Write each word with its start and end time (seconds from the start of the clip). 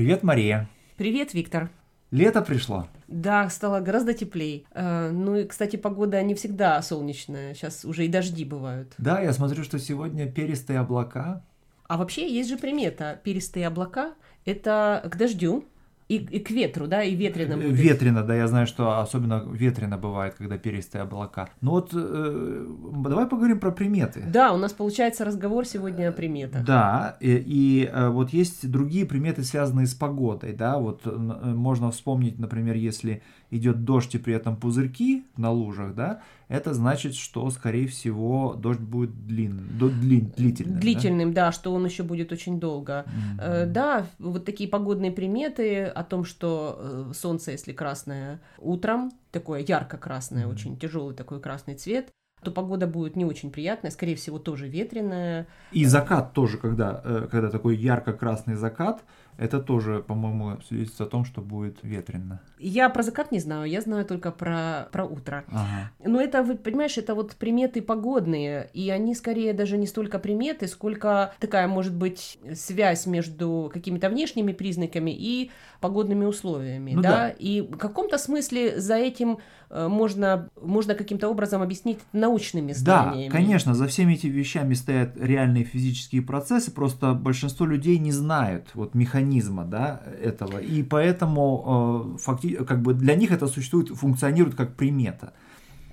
Привет, 0.00 0.22
Мария. 0.22 0.66
Привет, 0.96 1.34
Виктор. 1.34 1.68
Лето 2.10 2.40
пришло. 2.40 2.88
Да, 3.06 3.50
стало 3.50 3.80
гораздо 3.80 4.14
теплее. 4.14 4.62
Э, 4.72 5.10
ну 5.10 5.36
и, 5.36 5.44
кстати, 5.44 5.76
погода 5.76 6.22
не 6.22 6.34
всегда 6.34 6.80
солнечная. 6.80 7.52
Сейчас 7.52 7.84
уже 7.84 8.06
и 8.06 8.08
дожди 8.08 8.46
бывают. 8.46 8.94
Да, 8.96 9.20
я 9.20 9.34
смотрю, 9.34 9.62
что 9.62 9.78
сегодня 9.78 10.26
перистые 10.26 10.78
облака. 10.78 11.44
А 11.86 11.98
вообще 11.98 12.34
есть 12.34 12.48
же 12.48 12.56
примета. 12.56 13.20
Перистые 13.22 13.66
облака– 13.66 14.14
это 14.46 15.02
к 15.04 15.18
дождю 15.18 15.66
и, 16.10 16.16
и 16.16 16.40
к 16.40 16.50
ветру, 16.50 16.88
да, 16.88 17.04
и 17.04 17.14
ветрено 17.14 17.56
будет. 17.56 17.70
Ветрено, 17.70 18.24
да, 18.24 18.34
я 18.34 18.48
знаю, 18.48 18.66
что 18.66 18.98
особенно 18.98 19.46
ветрено 19.48 19.96
бывает, 19.96 20.34
когда 20.34 20.58
перистые 20.58 21.02
облака. 21.02 21.48
Ну 21.60 21.70
вот 21.70 21.90
э, 21.94 22.66
давай 23.04 23.26
поговорим 23.26 23.60
про 23.60 23.70
приметы. 23.70 24.24
Да, 24.26 24.52
у 24.52 24.56
нас 24.56 24.72
получается 24.72 25.24
разговор 25.24 25.64
сегодня 25.66 26.08
о 26.08 26.12
приметах. 26.12 26.64
Да, 26.64 27.16
и, 27.20 27.36
и 27.46 27.90
э, 27.92 28.08
вот 28.08 28.30
есть 28.30 28.68
другие 28.68 29.06
приметы, 29.06 29.44
связанные 29.44 29.86
с 29.86 29.94
погодой, 29.94 30.52
да, 30.52 30.78
вот 30.78 31.02
э, 31.04 31.10
можно 31.10 31.92
вспомнить, 31.92 32.40
например, 32.40 32.74
если 32.74 33.22
идет 33.52 33.84
дождь 33.84 34.14
и 34.14 34.18
при 34.18 34.34
этом 34.34 34.56
пузырьки 34.56 35.24
на 35.36 35.52
лужах, 35.52 35.94
да, 35.94 36.22
это 36.48 36.74
значит, 36.74 37.14
что, 37.14 37.48
скорее 37.50 37.86
всего, 37.86 38.54
дождь 38.58 38.80
будет 38.80 39.26
длин, 39.26 39.68
длин, 39.78 40.32
длительным. 40.36 40.80
Длительным, 40.80 41.32
да? 41.32 41.46
да, 41.46 41.52
что 41.52 41.72
он 41.72 41.84
еще 41.84 42.02
будет 42.02 42.32
очень 42.32 42.58
долго. 42.58 43.04
Mm-hmm. 43.38 43.66
Да, 43.66 44.06
вот 44.18 44.44
такие 44.44 44.68
погодные 44.68 45.12
приметы 45.12 45.84
о 46.00 46.04
том, 46.04 46.24
что 46.24 46.76
э, 46.78 47.12
солнце, 47.14 47.52
если 47.52 47.72
красное 47.72 48.40
утром, 48.58 49.12
такое 49.30 49.60
ярко-красное, 49.60 50.44
mm-hmm. 50.44 50.50
очень 50.52 50.78
тяжелый 50.78 51.14
такой 51.14 51.40
красный 51.40 51.74
цвет, 51.74 52.10
то 52.42 52.50
погода 52.50 52.86
будет 52.86 53.16
не 53.16 53.24
очень 53.24 53.50
приятная, 53.50 53.90
скорее 53.90 54.16
всего, 54.16 54.38
тоже 54.38 54.68
ветреная. 54.68 55.46
И 55.72 55.84
закат 55.84 56.32
тоже, 56.32 56.58
когда, 56.58 57.00
э, 57.04 57.28
когда 57.30 57.50
такой 57.50 57.76
ярко-красный 57.76 58.54
закат, 58.54 59.02
это 59.40 59.58
тоже, 59.58 60.04
по-моему, 60.06 60.60
свидетельствует 60.68 61.08
о 61.08 61.10
том, 61.10 61.24
что 61.24 61.40
будет 61.40 61.78
ветрено. 61.82 62.40
Я 62.58 62.90
про 62.90 63.02
закат 63.02 63.32
не 63.32 63.38
знаю, 63.38 63.70
я 63.70 63.80
знаю 63.80 64.04
только 64.04 64.32
про, 64.32 64.88
про 64.92 65.06
утро. 65.06 65.44
Ага. 65.48 65.90
Но 66.04 66.20
это, 66.20 66.42
вы 66.42 66.56
понимаешь, 66.56 66.98
это 66.98 67.14
вот 67.14 67.34
приметы 67.36 67.80
погодные, 67.80 68.68
и 68.74 68.90
они 68.90 69.14
скорее 69.14 69.54
даже 69.54 69.78
не 69.78 69.86
столько 69.86 70.18
приметы, 70.18 70.66
сколько 70.66 71.32
такая, 71.40 71.68
может 71.68 71.94
быть, 71.94 72.38
связь 72.54 73.06
между 73.06 73.70
какими-то 73.72 74.10
внешними 74.10 74.52
признаками 74.52 75.10
и 75.10 75.50
погодными 75.80 76.26
условиями, 76.26 76.92
ну, 76.94 77.02
да? 77.02 77.10
да? 77.10 77.28
И 77.30 77.62
в 77.62 77.78
каком-то 77.78 78.18
смысле 78.18 78.78
за 78.78 78.96
этим 78.96 79.38
можно, 79.88 80.48
можно 80.60 80.94
каким-то 80.94 81.28
образом 81.28 81.62
объяснить 81.62 81.98
научными 82.12 82.72
знаниями. 82.72 83.30
Да, 83.30 83.36
конечно, 83.36 83.74
за 83.74 83.86
всеми 83.86 84.14
этими 84.14 84.30
вещами 84.30 84.74
стоят 84.74 85.16
реальные 85.16 85.64
физические 85.64 86.22
процессы, 86.22 86.70
просто 86.72 87.14
большинство 87.14 87.66
людей 87.66 87.98
не 87.98 88.12
знают 88.12 88.70
вот 88.74 88.94
механизма, 88.94 89.64
да, 89.64 90.02
этого, 90.22 90.58
и 90.58 90.82
поэтому 90.82 92.16
э, 92.16 92.18
факти- 92.18 92.64
как 92.64 92.82
бы 92.82 92.94
для 92.94 93.14
них 93.14 93.30
это 93.30 93.46
существует, 93.46 93.88
функционирует 93.88 94.56
как 94.56 94.76
примета. 94.76 95.32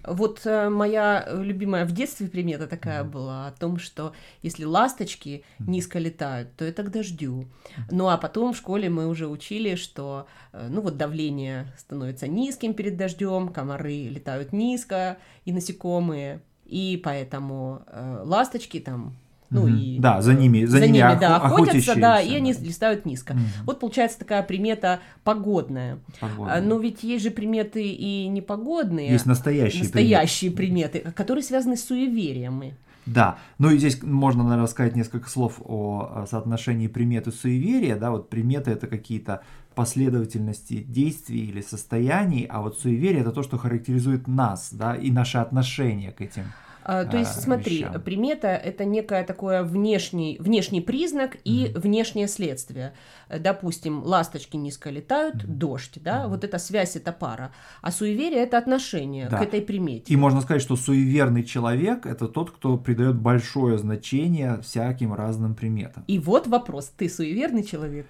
Вот 0.07 0.41
э, 0.45 0.69
моя 0.69 1.27
любимая 1.31 1.85
в 1.85 1.91
детстве 1.91 2.27
примета 2.27 2.67
такая 2.67 3.03
mm-hmm. 3.03 3.09
была 3.09 3.47
о 3.47 3.51
том, 3.51 3.77
что 3.77 4.13
если 4.41 4.63
ласточки 4.63 5.43
mm-hmm. 5.59 5.69
низко 5.69 5.99
летают, 5.99 6.55
то 6.55 6.65
это 6.65 6.83
к 6.83 6.91
дождю. 6.91 7.41
Mm-hmm. 7.41 7.81
Ну 7.91 8.07
а 8.07 8.17
потом 8.17 8.53
в 8.53 8.57
школе 8.57 8.89
мы 8.89 9.07
уже 9.07 9.27
учили, 9.27 9.75
что 9.75 10.27
э, 10.53 10.67
ну 10.69 10.81
вот 10.81 10.97
давление 10.97 11.67
становится 11.77 12.27
низким 12.27 12.73
перед 12.73 12.97
дождем, 12.97 13.49
комары 13.49 14.07
летают 14.07 14.53
низко 14.53 15.17
и 15.45 15.51
насекомые, 15.51 16.41
и 16.65 16.99
поэтому 17.03 17.83
э, 17.87 18.21
ласточки 18.23 18.79
там 18.79 19.15
ну 19.49 19.61
угу. 19.61 19.69
и 19.69 19.99
да, 19.99 20.21
за 20.21 20.33
ними, 20.33 20.65
за, 20.65 20.79
за 20.79 20.85
ними, 20.85 20.97
ними 20.97 21.19
да, 21.19 21.37
охотятся, 21.37 21.95
да, 21.95 22.21
и 22.21 22.35
они 22.35 22.53
листают 22.53 23.05
низко. 23.05 23.31
Угу. 23.31 23.39
Вот 23.65 23.79
получается 23.79 24.19
такая 24.19 24.43
примета 24.43 24.99
погодная. 25.23 25.99
погодная. 26.19 26.61
Но 26.61 26.77
ведь 26.79 27.03
есть 27.03 27.23
же 27.23 27.31
приметы 27.31 27.83
и 27.83 28.27
непогодные. 28.27 29.11
Есть 29.11 29.25
настоящие, 29.25 29.83
настоящие 29.83 30.51
приметы. 30.51 30.99
приметы, 30.99 31.11
которые 31.13 31.43
связаны 31.43 31.77
с 31.77 31.85
суевериями. 31.85 32.75
Да, 33.05 33.37
ну 33.57 33.69
и 33.69 33.77
здесь 33.77 34.03
можно, 34.03 34.43
наверное, 34.43 34.67
сказать 34.67 34.95
несколько 34.95 35.29
слов 35.29 35.61
о 35.63 36.25
соотношении 36.29 36.87
приметы 36.87 37.31
суеверия. 37.31 37.95
Да, 37.95 38.11
вот 38.11 38.29
приметы 38.29 38.71
это 38.71 38.87
какие-то 38.87 39.43
последовательности 39.75 40.83
действий 40.83 41.45
или 41.45 41.61
состояний, 41.61 42.45
а 42.49 42.61
вот 42.61 42.79
суеверие 42.79 43.21
это 43.21 43.31
то, 43.31 43.43
что 43.43 43.57
характеризует 43.57 44.27
нас, 44.27 44.69
да, 44.73 44.95
и 44.95 45.11
наши 45.11 45.37
отношения 45.37 46.11
к 46.11 46.19
этим 46.19 46.45
а, 46.87 47.05
то 47.05 47.17
есть, 47.17 47.37
а, 47.37 47.41
смотри, 47.41 47.79
вещам. 47.79 48.01
примета 48.01 48.47
это 48.47 48.85
некое 48.85 49.23
такое 49.23 49.61
внешний, 49.63 50.37
внешний 50.39 50.79
признак 50.79 51.35
и 51.43 51.65
mm-hmm. 51.65 51.79
внешнее 51.79 52.27
следствие. 52.29 52.93
Допустим, 53.29 54.03
ласточки 54.03 54.55
низко 54.55 54.89
летают, 54.89 55.35
mm-hmm. 55.35 55.47
дождь, 55.47 55.99
да, 56.01 56.23
mm-hmm. 56.23 56.29
вот 56.29 56.43
эта 56.45 56.57
связь, 56.59 56.95
это 56.95 57.11
пара. 57.11 57.51
А 57.81 57.91
суеверие 57.91 58.39
это 58.39 58.57
отношение 58.57 59.27
да. 59.27 59.37
к 59.37 59.41
этой 59.41 59.61
примете. 59.61 60.13
И 60.13 60.15
можно 60.15 60.39
сказать, 60.39 60.61
что 60.61 60.77
суеверный 60.77 61.43
человек 61.43 62.05
это 62.05 62.29
тот, 62.29 62.51
кто 62.51 62.77
придает 62.77 63.17
большое 63.17 63.77
значение 63.77 64.61
всяким 64.61 65.13
разным 65.13 65.55
приметам. 65.55 66.05
И 66.07 66.19
вот 66.19 66.47
вопрос: 66.47 66.91
ты 66.95 67.09
суеверный 67.09 67.63
человек? 67.63 68.07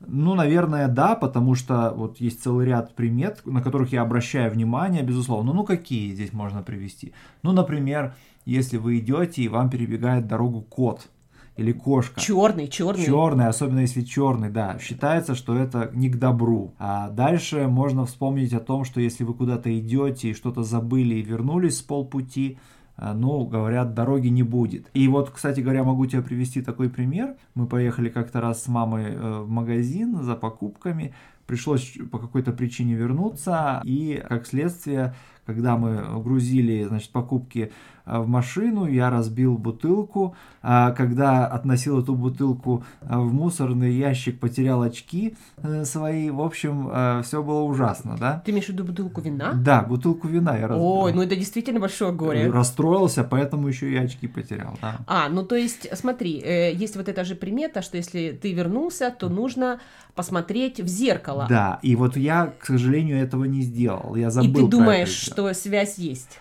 Ну, 0.00 0.34
наверное, 0.34 0.86
да, 0.86 1.16
потому 1.16 1.54
что 1.54 1.92
вот 1.94 2.20
есть 2.20 2.42
целый 2.42 2.66
ряд 2.66 2.94
примет, 2.94 3.44
на 3.44 3.60
которых 3.60 3.92
я 3.92 4.02
обращаю 4.02 4.50
внимание, 4.50 5.02
безусловно. 5.02 5.52
Ну, 5.52 5.64
какие 5.64 6.12
здесь 6.12 6.32
можно 6.32 6.62
привести? 6.62 7.12
Ну, 7.42 7.52
например, 7.52 8.14
если 8.44 8.76
вы 8.76 8.98
идете 8.98 9.42
и 9.42 9.48
вам 9.48 9.70
перебегает 9.70 10.28
дорогу 10.28 10.62
кот 10.62 11.08
или 11.56 11.72
кошка. 11.72 12.20
Черный, 12.20 12.68
черный. 12.68 13.04
Черный, 13.04 13.48
особенно 13.48 13.80
если 13.80 14.02
черный, 14.02 14.50
да. 14.50 14.78
Считается, 14.78 15.34
что 15.34 15.56
это 15.56 15.90
не 15.92 16.08
к 16.08 16.16
добру. 16.16 16.74
А 16.78 17.10
дальше 17.10 17.66
можно 17.66 18.06
вспомнить 18.06 18.52
о 18.52 18.60
том, 18.60 18.84
что 18.84 19.00
если 19.00 19.24
вы 19.24 19.34
куда-то 19.34 19.76
идете 19.76 20.30
и 20.30 20.34
что-то 20.34 20.62
забыли 20.62 21.16
и 21.16 21.22
вернулись 21.22 21.78
с 21.78 21.82
полпути, 21.82 22.58
ну, 22.98 23.46
говорят, 23.46 23.94
дороги 23.94 24.28
не 24.28 24.42
будет. 24.42 24.90
И 24.92 25.06
вот, 25.08 25.30
кстати 25.30 25.60
говоря, 25.60 25.84
могу 25.84 26.06
тебе 26.06 26.22
привести 26.22 26.62
такой 26.62 26.90
пример. 26.90 27.36
Мы 27.54 27.66
поехали 27.66 28.08
как-то 28.08 28.40
раз 28.40 28.64
с 28.64 28.68
мамой 28.68 29.04
э, 29.06 29.40
в 29.40 29.48
магазин 29.48 30.22
за 30.22 30.34
покупками, 30.34 31.14
пришлось 31.46 31.96
по 32.10 32.18
какой-то 32.18 32.52
причине 32.52 32.94
вернуться, 32.94 33.80
и, 33.84 34.22
как 34.28 34.46
следствие, 34.46 35.14
когда 35.48 35.78
мы 35.78 36.20
грузили, 36.22 36.84
значит, 36.84 37.10
покупки 37.10 37.72
Э, 38.08 38.20
в 38.20 38.28
машину, 38.28 38.86
я 38.86 39.10
разбил 39.10 39.56
бутылку. 39.58 40.34
А 40.62 40.90
когда 40.92 41.46
относил 41.46 42.00
эту 42.00 42.14
бутылку 42.14 42.84
э, 43.02 43.16
в 43.16 43.32
мусорный 43.32 43.92
ящик, 43.92 44.40
потерял 44.40 44.82
очки 44.82 45.36
э, 45.58 45.84
свои. 45.84 46.30
В 46.30 46.40
общем, 46.40 46.90
все 47.22 47.42
было 47.42 47.62
ужасно, 47.62 48.16
да? 48.18 48.42
Ты 48.44 48.52
имеешь 48.52 48.66
в 48.66 48.70
виду 48.70 48.84
бутылку 48.84 49.20
вина? 49.20 49.52
Да, 49.52 49.82
бутылку 49.82 50.26
вина 50.26 50.56
я 50.56 50.68
разбил. 50.68 50.86
Ой, 50.86 51.12
ну 51.12 51.22
это 51.22 51.36
действительно 51.36 51.80
большое 51.80 52.12
горе. 52.12 52.50
Расстроился, 52.50 53.24
поэтому 53.24 53.68
еще 53.68 53.90
и 53.90 53.96
очки 53.96 54.26
потерял, 54.26 54.78
да. 54.80 54.96
А, 55.06 55.28
ну 55.28 55.44
то 55.44 55.56
есть, 55.56 55.88
смотри, 55.96 56.32
есть 56.32 56.96
вот 56.96 57.08
эта 57.08 57.24
же 57.24 57.34
примета, 57.34 57.82
что 57.82 57.96
если 57.96 58.38
ты 58.40 58.52
вернулся, 58.52 59.14
то 59.16 59.28
нужно 59.28 59.80
посмотреть 60.14 60.80
в 60.80 60.88
зеркало. 60.88 61.46
Да, 61.48 61.78
и 61.82 61.94
вот 61.94 62.16
я, 62.16 62.52
к 62.58 62.66
сожалению, 62.66 63.18
этого 63.18 63.44
не 63.44 63.62
сделал. 63.62 64.16
Я 64.16 64.30
забыл. 64.30 64.50
И 64.50 64.54
ты 64.54 64.66
думаешь, 64.66 65.28
что 65.38 65.54
связь 65.54 65.98
есть? 65.98 66.40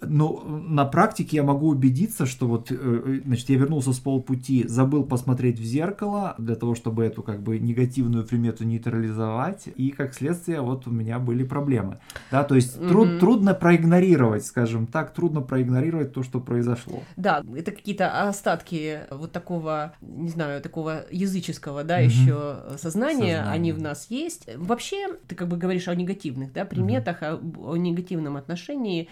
Ну, 0.00 0.42
на 0.44 0.84
практике 0.84 1.36
я 1.36 1.42
могу 1.42 1.68
убедиться, 1.68 2.26
что 2.26 2.46
вот, 2.46 2.70
э, 2.70 3.20
значит, 3.24 3.48
я 3.48 3.58
вернулся 3.58 3.92
с 3.92 3.98
полпути, 3.98 4.66
забыл 4.66 5.04
посмотреть 5.04 5.58
в 5.58 5.64
зеркало 5.64 6.34
для 6.38 6.54
того, 6.54 6.74
чтобы 6.74 7.04
эту 7.04 7.22
как 7.22 7.42
бы 7.42 7.58
негативную 7.58 8.24
примету 8.24 8.64
нейтрализовать, 8.64 9.68
и 9.76 9.90
как 9.90 10.14
следствие 10.14 10.60
вот 10.60 10.86
у 10.86 10.90
меня 10.90 11.18
были 11.18 11.44
проблемы. 11.44 11.98
Да, 12.30 12.44
то 12.44 12.54
есть 12.54 12.76
mm-hmm. 12.76 12.88
труд, 12.88 13.18
трудно 13.20 13.54
проигнорировать, 13.54 14.44
скажем 14.46 14.86
так, 14.86 15.12
трудно 15.14 15.40
проигнорировать 15.40 16.12
то, 16.12 16.22
что 16.22 16.40
произошло. 16.40 17.02
Да, 17.16 17.42
это 17.56 17.72
какие-то 17.72 18.28
остатки 18.28 19.00
вот 19.10 19.32
такого, 19.32 19.94
не 20.00 20.28
знаю, 20.28 20.60
такого 20.60 21.04
языческого, 21.10 21.84
да, 21.84 22.00
mm-hmm. 22.00 22.06
еще 22.06 22.56
сознания, 22.78 23.38
Сознание. 23.38 23.42
они 23.42 23.72
в 23.72 23.80
нас 23.80 24.06
есть. 24.10 24.48
Вообще, 24.56 25.14
ты 25.26 25.34
как 25.34 25.48
бы 25.48 25.56
говоришь 25.56 25.88
о 25.88 25.94
негативных, 25.94 26.52
да, 26.52 26.64
приметах, 26.64 27.22
mm-hmm. 27.22 27.64
о, 27.64 27.72
о 27.72 27.76
негативном 27.76 28.36
отношении. 28.36 29.08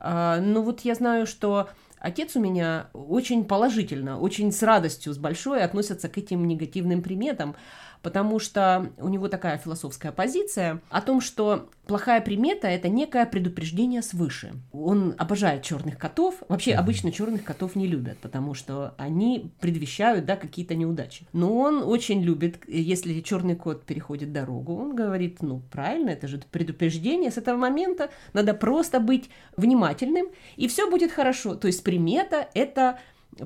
Mm-hmm 0.00 0.27
а, 0.34 0.40
ну 0.40 0.62
вот 0.62 0.80
я 0.80 0.94
знаю, 0.94 1.26
что 1.26 1.68
отец 2.00 2.36
у 2.36 2.40
меня 2.40 2.88
очень 2.92 3.44
положительно, 3.44 4.18
очень 4.18 4.52
с 4.52 4.62
радостью, 4.62 5.12
с 5.12 5.18
большой 5.18 5.62
относятся 5.62 6.08
к 6.08 6.18
этим 6.18 6.46
негативным 6.46 7.02
приметам 7.02 7.56
потому 8.02 8.38
что 8.38 8.90
у 8.98 9.08
него 9.08 9.28
такая 9.28 9.58
философская 9.58 10.12
позиция 10.12 10.80
о 10.90 11.00
том, 11.00 11.20
что 11.20 11.68
плохая 11.86 12.20
примета 12.20 12.68
это 12.68 12.88
некое 12.88 13.24
предупреждение 13.26 14.02
свыше. 14.02 14.52
Он 14.72 15.14
обожает 15.18 15.62
черных 15.62 15.98
котов. 15.98 16.42
Вообще 16.48 16.74
обычно 16.74 17.10
черных 17.10 17.44
котов 17.44 17.76
не 17.76 17.86
любят, 17.86 18.18
потому 18.18 18.54
что 18.54 18.94
они 18.98 19.52
предвещают 19.60 20.26
да, 20.26 20.36
какие-то 20.36 20.74
неудачи. 20.74 21.26
Но 21.32 21.56
он 21.56 21.82
очень 21.82 22.22
любит, 22.22 22.58
если 22.68 23.20
черный 23.20 23.56
кот 23.56 23.84
переходит 23.84 24.32
дорогу, 24.32 24.76
он 24.76 24.94
говорит, 24.94 25.40
ну 25.40 25.62
правильно, 25.70 26.10
это 26.10 26.28
же 26.28 26.40
предупреждение. 26.50 27.30
С 27.30 27.38
этого 27.38 27.56
момента 27.56 28.10
надо 28.34 28.52
просто 28.54 29.00
быть 29.00 29.30
внимательным, 29.56 30.26
и 30.56 30.68
все 30.68 30.90
будет 30.90 31.10
хорошо. 31.10 31.54
То 31.54 31.66
есть 31.66 31.82
примета 31.88 32.48
это 32.52 32.98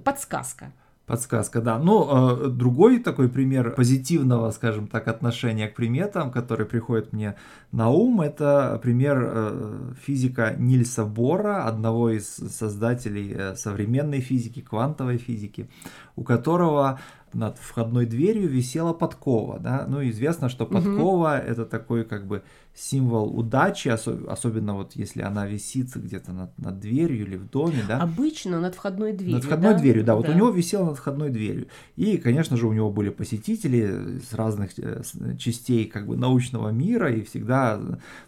подсказка. 0.03 0.73
Подсказка, 1.07 1.61
да. 1.61 1.79
Ну, 1.79 2.47
э, 2.47 2.49
другой 2.49 2.99
такой 2.99 3.29
пример 3.29 3.71
позитивного, 3.71 4.51
скажем 4.51 4.89
так, 4.89 5.07
отношения 5.07 5.69
к 5.69 5.77
приметам, 5.77 6.33
который 6.33 6.67
приходит 6.67 7.13
мне 7.13 7.37
на 7.71 7.91
ум, 7.91 8.21
это 8.21 8.81
пример 8.83 9.23
э, 9.23 9.93
физика 10.05 10.57
Нильса 10.59 11.05
Бора, 11.05 11.69
одного 11.69 12.11
из 12.11 12.27
создателей 12.27 13.33
э, 13.33 13.55
современной 13.55 14.21
физики, 14.21 14.61
квантовой 14.61 15.19
физики, 15.19 15.69
у 16.17 16.25
которого 16.25 16.99
над 17.35 17.59
входной 17.59 18.07
дверью 18.07 18.49
висела 18.49 18.93
подкова, 18.93 19.59
да, 19.59 19.87
ну 19.89 20.03
известно, 20.09 20.49
что 20.49 20.67
подкова 20.67 21.41
угу. 21.41 21.51
это 21.51 21.65
такой 21.65 22.05
как 22.05 22.27
бы 22.27 22.43
символ 22.75 23.39
удачи, 23.39 23.89
особенно 23.89 24.75
вот 24.75 24.93
если 24.95 25.21
она 25.21 25.47
висит 25.47 25.95
где-то 25.95 26.33
над, 26.33 26.59
над 26.59 26.81
дверью 26.81 27.27
или 27.27 27.37
в 27.37 27.51
доме, 27.51 27.85
да. 27.87 28.01
Обычно 28.01 28.61
над 28.61 28.75
входной 28.75 29.13
дверью. 29.13 29.35
Над 29.35 29.45
входной 29.45 29.75
да? 29.75 29.79
дверью, 29.79 30.05
да, 30.05 30.15
вот 30.17 30.27
да. 30.27 30.33
у 30.33 30.35
него 30.35 30.51
висела 30.51 30.87
над 30.87 30.97
входной 30.97 31.29
дверью. 31.29 31.67
И, 31.97 32.17
конечно 32.17 32.57
же, 32.57 32.67
у 32.67 32.73
него 32.73 32.91
были 32.91 33.11
посетители 33.11 34.19
с 34.19 34.33
разных 34.33 34.71
э, 34.79 35.03
частей 35.39 35.85
как 35.85 36.07
бы 36.07 36.17
научного 36.17 36.71
мира, 36.71 37.13
и 37.13 37.23
всегда, 37.23 37.79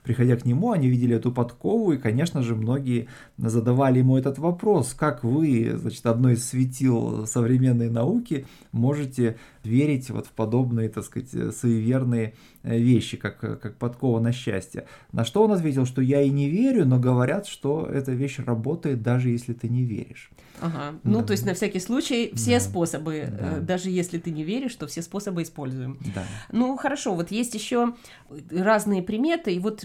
приходя 0.02 0.36
к 0.36 0.44
нему, 0.44 0.72
они 0.72 0.88
видели 0.88 1.16
эту 1.16 1.32
подкову, 1.32 1.92
и, 1.92 1.98
конечно 1.98 2.42
же, 2.42 2.54
многие 2.54 3.08
задавали 3.38 4.00
ему 4.00 4.18
этот 4.18 4.38
вопрос, 4.38 4.92
как 4.92 5.24
вы, 5.24 5.74
значит, 5.74 6.04
одно 6.04 6.30
из 6.30 6.44
светил 6.44 7.26
современной 7.26 7.88
науки, 7.88 8.46
можете 8.72 8.93
верить 9.62 10.10
вот 10.10 10.26
в 10.26 10.30
подобные, 10.30 10.88
так 10.88 11.04
сказать, 11.04 11.30
суеверные 11.54 12.34
Э, 12.64 12.78
вещи, 12.78 13.18
как, 13.18 13.40
как 13.40 13.76
подкова 13.76 14.20
на 14.20 14.32
счастье. 14.32 14.86
На 15.12 15.26
что 15.26 15.44
он 15.44 15.52
ответил, 15.52 15.84
что 15.84 16.00
я 16.00 16.22
и 16.22 16.30
не 16.30 16.48
верю, 16.48 16.86
но 16.86 16.98
говорят, 16.98 17.46
что 17.46 17.84
эта 17.84 18.12
вещь 18.12 18.38
работает, 18.38 19.02
даже 19.02 19.28
если 19.28 19.52
ты 19.52 19.68
не 19.68 19.84
веришь. 19.84 20.30
Ага. 20.62 20.94
Ну, 21.02 21.18
да. 21.18 21.24
то 21.26 21.32
есть 21.32 21.44
на 21.44 21.52
всякий 21.52 21.80
случай 21.80 22.32
все 22.34 22.54
да. 22.54 22.60
способы, 22.60 23.14
э, 23.16 23.30
да. 23.30 23.60
даже 23.60 23.90
если 23.90 24.18
ты 24.18 24.30
не 24.30 24.44
веришь, 24.44 24.74
то 24.76 24.86
все 24.86 25.02
способы 25.02 25.42
используем. 25.42 25.98
Да. 26.14 26.24
Ну, 26.52 26.74
хорошо, 26.78 27.14
вот 27.14 27.30
есть 27.30 27.54
еще 27.54 27.94
разные 28.50 29.02
приметы, 29.02 29.52
и 29.52 29.58
вот 29.58 29.84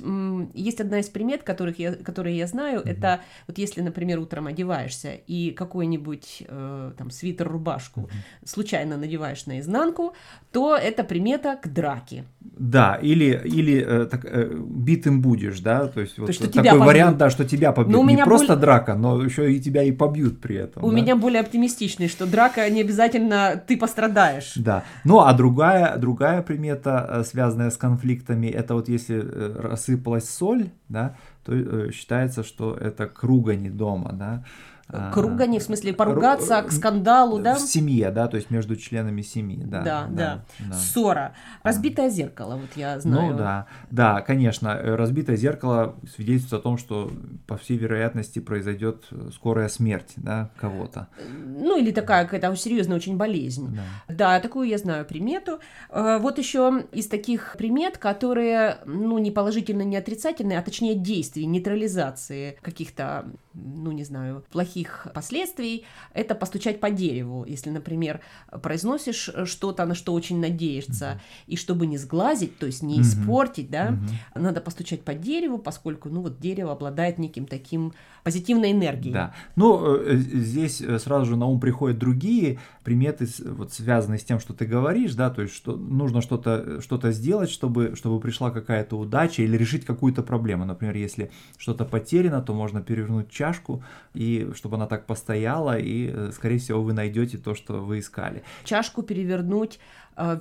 есть 0.53 0.79
одна 0.79 0.99
из 0.99 1.09
примет, 1.09 1.43
которых 1.43 1.79
я, 1.79 1.95
которые 1.95 2.37
я 2.37 2.47
знаю, 2.47 2.79
угу. 2.79 2.87
это 2.87 3.19
вот 3.45 3.57
если, 3.57 3.81
например, 3.81 4.19
утром 4.19 4.47
одеваешься 4.47 5.15
и 5.27 5.51
какой-нибудь 5.51 6.43
э, 6.47 6.93
там 6.97 7.11
свитер, 7.11 7.49
рубашку 7.49 8.01
угу. 8.01 8.09
случайно 8.45 8.95
надеваешь 8.99 9.45
наизнанку, 9.45 10.13
то 10.51 10.75
это 10.75 11.03
примета 11.03 11.57
к 11.61 11.67
драке. 11.67 12.25
Да, 12.41 12.99
или, 13.01 13.41
или 13.45 13.83
э, 13.85 14.05
так, 14.05 14.25
э, 14.25 14.53
битым 14.53 15.21
будешь, 15.21 15.59
да, 15.59 15.87
то 15.87 16.01
есть 16.01 16.15
то, 16.15 16.23
вот 16.23 16.33
что 16.33 16.51
такой 16.51 16.79
вариант, 16.79 17.17
да, 17.17 17.29
что 17.29 17.45
тебя 17.45 17.71
побьют. 17.71 17.95
Но 17.95 18.09
не 18.09 18.23
просто 18.23 18.47
более... 18.47 18.61
драка, 18.61 18.95
но 18.95 19.23
еще 19.23 19.53
и 19.53 19.61
тебя 19.61 19.83
и 19.83 19.91
побьют 19.91 20.41
при 20.41 20.57
этом. 20.57 20.83
У 20.83 20.89
да? 20.89 20.95
меня 20.95 21.15
более 21.15 21.41
оптимистичный, 21.41 22.07
что 22.07 22.25
драка 22.25 22.69
не 22.69 22.81
обязательно 22.81 23.61
ты 23.65 23.77
пострадаешь. 23.77 24.53
Да, 24.55 24.83
ну 25.03 25.19
а 25.19 25.33
другая, 25.33 25.97
другая 25.97 26.41
примета, 26.41 27.07
э, 27.09 27.23
связанная 27.23 27.69
с 27.69 27.77
конфликтами, 27.77 28.47
это 28.47 28.73
вот 28.73 28.89
если 28.89 29.19
рассыпалась 29.19 30.29
соль, 30.29 30.69
да, 30.89 31.15
то 31.45 31.91
считается, 31.91 32.43
что 32.43 32.75
это 32.75 33.07
кругани 33.07 33.69
дома, 33.69 34.11
да, 34.13 34.43
к 34.89 35.17
ругани, 35.17 35.59
в 35.59 35.63
смысле 35.63 35.93
поругаться, 35.93 36.61
к 36.63 36.71
скандалу, 36.71 37.39
да? 37.39 37.55
В 37.55 37.59
семье, 37.59 38.11
да, 38.11 38.27
то 38.27 38.37
есть 38.37 38.49
между 38.49 38.75
членами 38.75 39.21
семьи, 39.21 39.63
да. 39.63 39.81
Да, 39.81 40.07
да. 40.09 40.45
да. 40.59 40.75
Ссора. 40.75 41.33
Разбитое 41.63 42.09
зеркало, 42.09 42.55
вот 42.55 42.69
я 42.75 42.99
знаю. 42.99 43.31
Ну 43.31 43.37
да, 43.37 43.67
да, 43.91 44.21
конечно, 44.21 44.69
э, 44.69 44.95
разбитое 44.95 45.35
зеркало 45.35 45.95
свидетельствует 46.15 46.61
о 46.61 46.63
том, 46.63 46.77
что 46.77 47.11
по 47.45 47.57
всей 47.57 47.77
вероятности 47.77 48.39
произойдет 48.39 49.05
скорая 49.33 49.69
смерть, 49.69 50.13
да, 50.15 50.49
кого-то. 50.57 51.07
Ну 51.45 51.77
или 51.77 51.91
такая 51.91 52.25
какая-то 52.25 52.55
серьезная 52.55 52.97
очень 52.97 53.17
болезнь. 53.17 53.75
Да. 54.07 54.13
да, 54.13 54.39
такую 54.39 54.67
я 54.67 54.77
знаю 54.77 55.05
примету. 55.05 55.59
Э, 55.89 56.17
вот 56.19 56.37
еще 56.37 56.85
из 56.91 57.07
таких 57.07 57.55
примет, 57.57 57.97
которые, 57.97 58.77
ну, 58.85 59.17
не 59.17 59.31
положительно, 59.31 59.83
не 59.83 59.97
отрицательные, 59.97 60.59
а 60.59 60.61
точнее 60.61 60.95
действий, 60.95 61.45
нейтрализации 61.45 62.57
каких-то, 62.61 63.25
ну, 63.63 63.91
не 63.91 64.03
знаю, 64.03 64.43
плохих 64.51 65.07
последствий 65.13 65.85
это 66.13 66.35
постучать 66.35 66.79
по 66.79 66.89
дереву. 66.89 67.45
Если, 67.45 67.69
например, 67.69 68.21
произносишь 68.61 69.29
что-то, 69.45 69.85
на 69.85 69.95
что 69.95 70.13
очень 70.13 70.39
надеешься, 70.39 71.05
mm-hmm. 71.05 71.43
и 71.47 71.55
чтобы 71.55 71.87
не 71.87 71.97
сглазить, 71.97 72.57
то 72.57 72.65
есть 72.65 72.83
не 72.83 72.99
mm-hmm. 72.99 73.01
испортить, 73.01 73.69
да, 73.69 73.89
mm-hmm. 73.89 74.39
надо 74.39 74.61
постучать 74.61 75.03
по 75.03 75.13
дереву, 75.13 75.57
поскольку, 75.57 76.09
ну, 76.09 76.21
вот 76.21 76.39
дерево 76.39 76.71
обладает 76.71 77.17
неким 77.17 77.45
таким 77.45 77.93
позитивной 78.23 78.71
энергией. 78.71 79.13
Да. 79.13 79.33
Ну, 79.55 79.95
э, 79.95 80.15
здесь 80.17 80.81
э, 80.81 80.99
сразу 80.99 81.25
же 81.25 81.35
на 81.35 81.45
ум 81.45 81.59
приходят 81.59 81.97
другие 81.97 82.59
приметы, 82.83 83.27
вот 83.45 83.73
связанные 83.73 84.19
с 84.19 84.23
тем, 84.23 84.39
что 84.39 84.53
ты 84.53 84.65
говоришь, 84.65 85.15
да, 85.15 85.29
то 85.29 85.41
есть 85.41 85.53
что 85.53 85.75
нужно 85.75 86.21
что-то 86.21 86.81
что 86.81 86.99
сделать, 87.11 87.49
чтобы, 87.49 87.95
чтобы 87.95 88.19
пришла 88.19 88.51
какая-то 88.51 88.97
удача 88.97 89.43
или 89.43 89.57
решить 89.57 89.85
какую-то 89.85 90.23
проблему. 90.23 90.65
Например, 90.65 90.95
если 90.95 91.31
что-то 91.57 91.85
потеряно, 91.85 92.41
то 92.41 92.53
можно 92.53 92.81
перевернуть 92.81 93.29
чашку, 93.49 93.83
и 94.13 94.51
чтобы 94.55 94.75
она 94.75 94.87
так 94.87 95.05
постояла, 95.05 95.77
и, 95.77 96.11
э, 96.13 96.31
скорее 96.33 96.57
всего, 96.57 96.81
вы 96.81 96.93
найдете 96.93 97.37
то, 97.37 97.55
что 97.55 97.73
вы 97.73 97.99
искали. 97.99 98.43
Чашку 98.63 99.01
перевернуть 99.01 99.79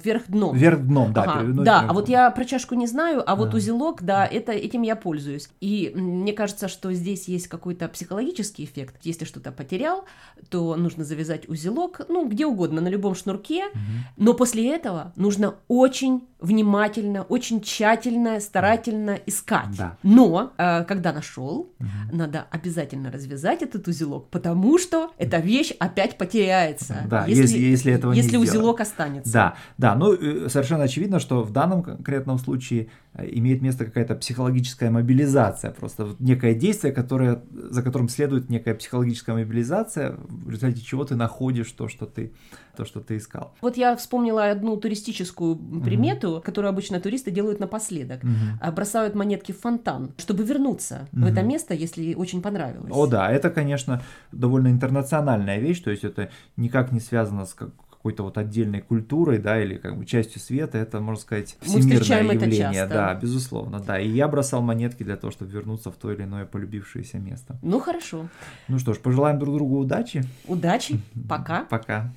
вверх 0.02 0.28
дном. 0.28 0.56
Вверх 0.56 0.80
дном, 0.80 1.12
да. 1.12 1.22
Ага, 1.22 1.62
да, 1.64 1.86
а 1.88 1.92
вот 1.92 2.08
я 2.08 2.30
про 2.30 2.44
чашку 2.44 2.74
не 2.74 2.86
знаю, 2.86 3.22
а 3.26 3.36
вот 3.36 3.54
а. 3.54 3.56
узелок, 3.56 4.02
да, 4.02 4.26
это, 4.26 4.52
этим 4.52 4.82
я 4.82 4.96
пользуюсь. 4.96 5.48
И 5.60 5.92
мне 5.94 6.32
кажется, 6.32 6.68
что 6.68 6.92
здесь 6.92 7.28
есть 7.28 7.48
какой-то 7.48 7.88
психологический 7.88 8.64
эффект. 8.64 8.96
Если 9.02 9.24
что-то 9.24 9.52
потерял, 9.52 10.04
то 10.50 10.76
нужно 10.76 11.04
завязать 11.04 11.48
узелок, 11.48 12.00
ну, 12.08 12.28
где 12.28 12.46
угодно, 12.46 12.80
на 12.80 12.88
любом 12.88 13.14
шнурке, 13.14 13.66
угу. 13.66 13.78
но 14.16 14.34
после 14.34 14.74
этого 14.74 15.12
нужно 15.16 15.54
очень 15.68 16.26
внимательно, 16.40 17.22
очень 17.22 17.60
тщательно, 17.60 18.40
старательно 18.40 19.18
искать. 19.26 19.76
Да. 19.76 19.96
Но, 20.02 20.52
э, 20.56 20.84
когда 20.84 21.12
нашел, 21.12 21.72
угу. 21.78 21.88
надо 22.12 22.46
обязательно 22.50 23.10
развязать 23.10 23.62
этот 23.62 23.88
узелок, 23.88 24.28
потому 24.28 24.78
что 24.78 25.12
эта 25.18 25.38
вещь 25.38 25.72
опять 25.78 26.16
потеряется. 26.16 27.02
Да, 27.06 27.26
если, 27.26 27.42
если, 27.42 27.58
если 27.58 27.92
этого 27.92 28.12
если 28.12 28.36
не 28.36 28.38
узелок 28.38 28.76
сделать. 28.76 28.80
останется. 28.80 29.32
Да, 29.32 29.56
да, 29.76 29.94
ну 29.94 30.14
э, 30.14 30.48
совершенно 30.48 30.84
очевидно, 30.84 31.20
что 31.20 31.42
в 31.42 31.52
данном 31.52 31.82
конкретном 31.82 32.38
случае 32.38 32.88
э, 33.14 33.28
имеет 33.32 33.62
место 33.62 33.84
какая-то 33.84 34.14
психологическая 34.14 34.90
мобилизация, 34.90 35.70
просто 35.70 36.16
некое 36.18 36.54
действие, 36.54 36.92
которое, 36.92 37.42
за 37.50 37.82
которым 37.82 38.08
следует 38.08 38.48
некая 38.50 38.74
психологическая 38.74 39.36
мобилизация, 39.36 40.16
в 40.28 40.50
результате 40.50 40.84
чего 40.84 41.04
ты 41.04 41.16
находишь 41.16 41.70
то, 41.72 41.88
что 41.88 42.06
ты, 42.06 42.32
то, 42.76 42.84
что 42.84 43.00
ты 43.00 43.16
искал. 43.16 43.54
Вот 43.60 43.76
я 43.76 43.96
вспомнила 43.96 44.50
одну 44.50 44.76
туристическую 44.76 45.56
примету, 45.56 46.36
угу. 46.36 46.40
которую 46.40 46.70
обычно 46.70 47.00
туристы 47.00 47.30
делают 47.30 47.60
напоследок. 47.60 48.22
Угу. 48.22 48.72
Бросают 48.72 49.14
монетки 49.14 49.52
в 49.52 49.60
фонтан, 49.60 50.12
чтобы 50.16 50.44
вернуться 50.44 51.08
угу. 51.12 51.22
в 51.22 51.26
это 51.26 51.42
место, 51.42 51.74
если 51.74 52.14
очень 52.14 52.42
понравилось. 52.42 52.90
О 52.92 53.06
да, 53.06 53.30
это, 53.30 53.50
конечно, 53.50 54.02
довольно 54.32 54.68
интернациональная 54.68 55.58
вещь, 55.58 55.80
то 55.80 55.90
есть 55.90 56.04
это 56.04 56.30
никак 56.56 56.92
не 56.92 57.00
связано 57.00 57.44
с 57.44 57.54
как 57.54 57.70
какой-то 57.98 58.22
вот 58.22 58.38
отдельной 58.38 58.80
культурой, 58.80 59.38
да, 59.38 59.60
или 59.60 59.76
как 59.76 59.98
бы 59.98 60.06
частью 60.06 60.40
света, 60.40 60.78
это, 60.78 61.00
можно 61.00 61.20
сказать, 61.20 61.56
всемирное 61.60 62.22
Мы 62.22 62.34
явление. 62.34 62.86
Да, 62.86 63.14
безусловно, 63.14 63.80
да. 63.80 63.98
И 63.98 64.08
я 64.08 64.28
бросал 64.28 64.62
монетки 64.62 65.02
для 65.02 65.16
того, 65.16 65.32
чтобы 65.32 65.50
вернуться 65.50 65.90
в 65.90 65.96
то 65.96 66.12
или 66.12 66.22
иное 66.22 66.46
полюбившееся 66.46 67.18
место. 67.18 67.58
Ну, 67.60 67.80
хорошо. 67.80 68.28
Ну 68.68 68.78
что 68.78 68.94
ж, 68.94 68.98
пожелаем 68.98 69.40
друг 69.40 69.56
другу 69.56 69.78
удачи. 69.78 70.24
Удачи. 70.46 71.00
Пока. 71.28 71.64
Пока. 71.64 72.12